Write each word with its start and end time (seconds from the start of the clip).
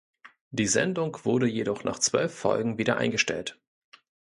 Die 0.49 0.65
Sendung 0.65 1.15
wurde 1.25 1.45
jedoch 1.45 1.83
nach 1.83 1.99
zwölf 1.99 2.33
Folgen 2.33 2.79
wieder 2.79 2.97
eingestellt. 2.97 3.59